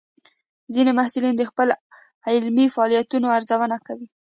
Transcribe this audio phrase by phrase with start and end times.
[0.73, 1.67] ځینې محصلین د خپل
[2.33, 4.07] علمي فعالیتونو ارزونه کوي.